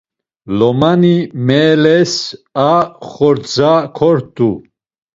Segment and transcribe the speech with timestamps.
[0.57, 1.13] Lomani
[1.45, 2.13] meeles
[2.71, 2.73] a
[3.11, 4.49] xordza kort̆u.